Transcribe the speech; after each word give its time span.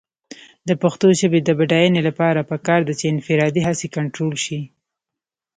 د 0.67 0.69
پښتو 0.81 1.07
ژبې 1.19 1.39
د 1.43 1.49
بډاینې 1.59 2.01
لپاره 2.07 2.47
پکار 2.51 2.81
ده 2.87 2.93
چې 2.99 3.05
انفرادي 3.13 3.61
هڅې 3.67 3.87
کنټرول 3.97 4.35
شي. 4.45 4.59